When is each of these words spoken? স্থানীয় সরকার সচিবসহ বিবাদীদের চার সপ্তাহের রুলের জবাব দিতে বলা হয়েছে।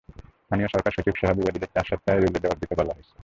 স্থানীয় 0.41 0.69
সরকার 0.73 0.91
সচিবসহ 0.91 1.29
বিবাদীদের 1.33 1.73
চার 1.75 1.85
সপ্তাহের 1.89 2.21
রুলের 2.21 2.41
জবাব 2.43 2.57
দিতে 2.61 2.75
বলা 2.79 2.93
হয়েছে। 2.95 3.13